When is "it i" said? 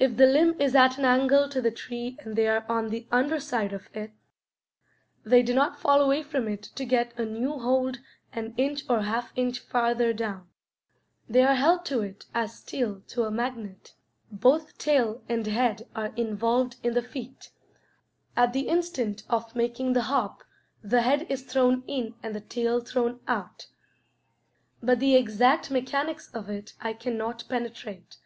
26.50-26.92